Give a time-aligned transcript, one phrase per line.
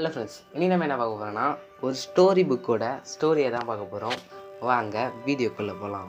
[0.00, 1.46] Hello friends இனி நம்ம என்ன பார்க்க போகிறோம்னா
[1.86, 4.18] ஒரு ஸ்டோரி புக்கோட ஸ்டோரியை தான் பார்க்க போகிறோம்
[4.68, 6.08] வாங்க வீடியோக்குள்ளே போகலாம்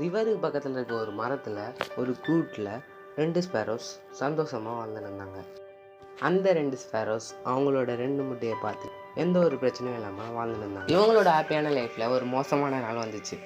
[0.00, 1.60] ரிவருக்கு பக்கத்தில் இருக்க ஒரு மரத்தில்
[2.00, 2.70] ஒரு கூட்டில்
[3.20, 3.88] ரெண்டு ஸ்பேரோஸ்
[4.22, 5.40] சந்தோஷமாக வாழ்ந்துருந்தாங்க.
[6.28, 8.88] அந்த ரெண்டு ஸ்பேரோஸ் அவங்களோட ரெண்டு முட்டையை பார்த்து
[9.24, 10.88] எந்த ஒரு பிரச்சனையும் இல்லாமல் வாழ்ந்துருந்தாங்க.
[10.94, 13.38] இவங்களோட ஹாப்பியான லைஃப்பில் ஒரு மோசமான நாள் வந்துச்சு.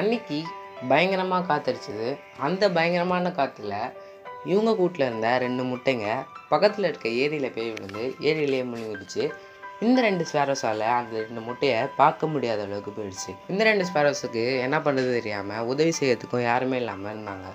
[0.00, 0.40] அன்னைக்கு
[0.92, 2.08] பயங்கரமாக காத்தடிச்சது.
[2.48, 3.76] அந்த பயங்கரமான காற்றுல
[4.50, 6.06] இவங்க கூட்டில் இருந்த ரெண்டு முட்டைங்க
[6.52, 9.24] பக்கத்தில் இருக்க ஏரியில் போய் விழுந்து ஏரியிலேயே முழுங்கிடுச்சு
[9.84, 13.32] இந்த ரெண்டு ஸ்பேரோஸால் அந்த ரெண்டு முட்டையை பார்க்க முடியாத அளவுக்கு போயிடுச்சு.
[13.52, 17.48] இந்த ரெண்டு ஸ்பேரோஸுக்கு என்ன பண்ணுறது தெரியாமல் உதவி செய்யறதுக்கும் யாருமே இல்லாமல் இருந்தாங்க.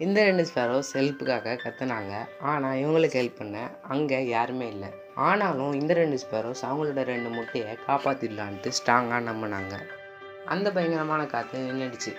[0.00, 2.14] இந்த ரெண்டு ஸ்பேரோஸ் ஹெல்ப்புக்காக கத்துனாங்க.
[2.52, 3.58] ஆனால் இவங்களுக்கு ஹெல்ப் பண்ண
[3.94, 4.90] அங்கே யாருமே இல்லை.
[5.28, 9.74] ஆனாலும் இந்த ரெண்டு ஸ்பேரோஸ் அவங்களோட ரெண்டு முட்டையை காப்பாற்றிடலான்ட்டு ஸ்ட்ராங்காக நம்பினாங்க.
[10.54, 12.14] அந்த பயங்கரமான காற்று நின்றுடுச்சு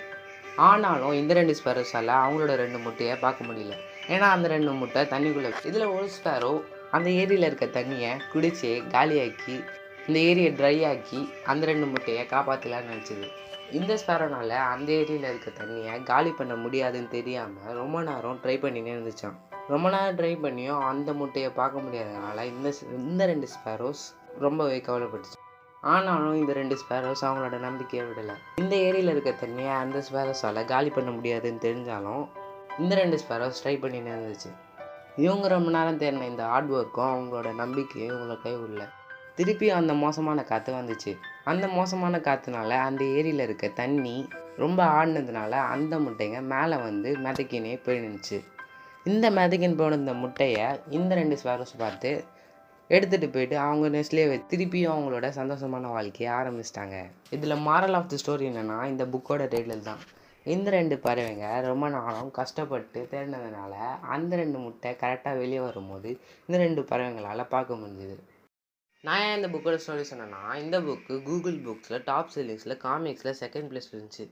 [0.68, 3.74] ஆனாலும் இந்த ரெண்டு ஸ்பேரோஸால் அவங்களோட ரெண்டு முட்டையை பார்க்க முடியல.
[4.14, 6.52] ஏன்னா அந்த ரெண்டு முட்டை தண்ணிக்குள்ளே இதில் ஒரு ஸ்பேரோ
[6.90, 9.56] அந்த ஏரியில் இருக்க தண்ணியை குடிச்சு காலியாக்கி
[10.06, 13.26] இந்த ஏரியை ட்ரை ஆக்கி அந்த ரெண்டு முட்டையை காப்பாற்றலான்னு நினச்சிது.
[13.78, 19.36] இந்த ஸ்பேரோனால் அந்த ஏரியில் இருக்க தண்ணியை காலி பண்ண முடியாதுன்னு தெரியாமல் ரொம்ப நேரம் ட்ரை பண்ணினே இருந்துச்சான்
[19.68, 24.04] ரொம்ப நேரம் ட்ரை பண்ணியும் அந்த முட்டையை பார்க்க முடியாதனால இந்த இந்த ரெண்டு ஸ்பேரோஸ்
[24.38, 25.38] ரொம்பவே கவலைப்பட்டுச்சு.
[25.80, 28.36] ஆனாலும் இந்த ரெண்டு ஸ்பேரோஸ் அவங்களோட நம்பிக்கையை விடலை.
[28.56, 32.24] இந்த ஏரியில் இருக்க தண்ணியை அந்த ஸ்பேரோஸால் காலி பண்ண முடியாதுன்னு தெரிஞ்சாலும்
[32.78, 34.50] இந்த ரெண்டு ஸ்பேரோஸ் ட்ரை பண்ணினே இருந்துச்சு?
[35.16, 38.84] இவங்க ரொம்ப நேரம் தேடின இந்த ஹார்ட் ஒர்க்கும் அவங்களோட நம்பிக்கையும் இவங்கள கைவிடல.
[39.34, 41.12] திருப்பி அந்த மோசமான காற்று வந்துச்சு.
[41.44, 48.38] அந்த மோசமான காற்றுனால அந்த ஏரியில் இருக்க தண்ணி ரொம்ப ஆடினதுனால அந்த முட்டைங்க மேலே வந்து மிதக்கினே போயிடுச்சு
[49.04, 52.24] இந்த மிதக்கின் போன இந்த முட்டையை இந்த ரெண்டு ஸ்பேரோஸ் பார்த்து
[52.90, 56.96] எடுத்துகிட்டு போயிட்டு அவங்க நெஸ்ட்லேயே திருப்பியும் அவங்களோட சந்தோஷமான வாழ்க்கையை ஆரம்பிச்சிட்டாங்க.
[57.30, 60.02] இதில் மாரல் ஆஃப் தி ஸ்டோரி என்னென்னா இந்த புக்கோட டைட்டில் தான்.
[60.54, 63.74] இந்த ரெண்டு பறவைங்க ரொம்ப நாளும் கஷ்டப்பட்டு திரண்டதுனால
[64.14, 66.10] அந்த ரெண்டு முட்டை கரெக்டாக வெளியே வரும்போது
[66.48, 68.16] இந்த ரெண்டு பறவைங்களால் பார்க்க முடிஞ்சுது.
[69.04, 73.90] நான் ஏன் இந்த புக்கோட ஸ்டோரி சொன்னேன்னா இந்த புக்கு கூகுள் புக்ஸில் டாப் செல்லிங்ஸில் காமிக்ஸில் செகண்ட் பிளேஸ்
[73.92, 74.24] இருந்துச்சு.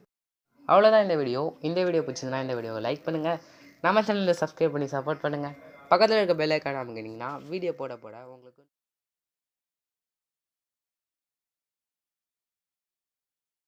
[0.69, 3.43] அவ்வளோதான் இந்த வீடியோ இந்த வீடியோ பிடிச்சிருந்தா இந்த வீடியோவை லைக் பண்ணுங்கள்
[3.85, 5.57] நம்ம சேனலில் சப்ஸ்கிரைப் பண்ணி சப்போர்ட் பண்ணுங்கள்
[5.91, 8.63] பக்கத்தில் இருக்க பெல் ஐக்கான் அமைக்கிட்டிங்கன்னா வீடியோ போட போட உங்களுக்கு